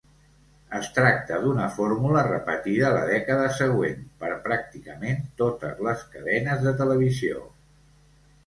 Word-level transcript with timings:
Es 0.77 0.87
tracta 0.93 1.35
d'una 1.43 1.67
fórmula 1.75 2.23
repetida 2.27 2.89
la 2.95 3.03
dècada 3.11 3.51
següent 3.59 4.01
per 4.23 4.33
pràcticament 4.49 5.23
totes 5.43 5.85
les 5.89 6.05
cadenes 6.17 6.65
de 6.69 6.75
televisió. 6.81 7.47